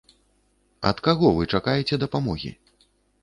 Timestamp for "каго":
1.07-1.27